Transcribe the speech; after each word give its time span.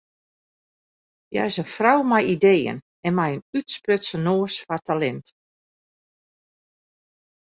Hja 1.33 1.43
is 1.49 1.57
in 1.63 1.69
frou 1.75 1.99
mei 2.11 2.23
ideeën 2.35 2.77
en 3.07 3.13
mei 3.17 3.29
in 3.35 3.45
útsprutsen 3.59 4.21
noas 4.25 4.53
foar 4.65 4.81
talint. 4.85 5.27